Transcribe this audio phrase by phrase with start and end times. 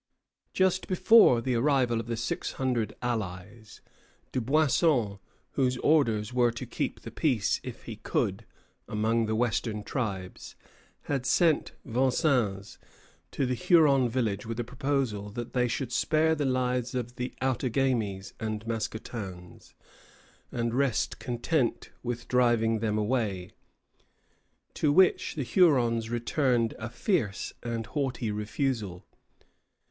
[0.51, 3.81] Just before the arrival of the six hundred allies,
[4.31, 5.19] Dubuisson,
[5.51, 8.47] whose orders were to keep the peace, if he could,
[8.87, 10.55] among the western tribes,
[11.03, 12.79] had sent Vincennes
[13.29, 17.35] to the Huron village with a proposal that they should spare the lives of the
[17.39, 19.75] Outagamies and Mascoutins,
[20.51, 23.51] and rest content with driving them away;
[24.73, 29.05] to which the Hurons returned a fierce and haughty refusal.